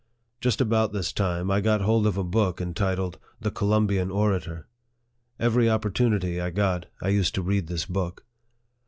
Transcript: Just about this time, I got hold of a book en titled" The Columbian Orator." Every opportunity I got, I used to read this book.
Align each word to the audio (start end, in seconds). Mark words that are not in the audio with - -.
Just 0.39 0.59
about 0.61 0.93
this 0.93 1.13
time, 1.13 1.51
I 1.51 1.61
got 1.61 1.81
hold 1.81 2.07
of 2.07 2.17
a 2.17 2.23
book 2.23 2.59
en 2.59 2.73
titled" 2.73 3.19
The 3.41 3.51
Columbian 3.51 4.09
Orator." 4.09 4.65
Every 5.39 5.69
opportunity 5.69 6.41
I 6.41 6.49
got, 6.49 6.87
I 7.03 7.09
used 7.09 7.35
to 7.35 7.43
read 7.43 7.67
this 7.67 7.85
book. 7.85 8.25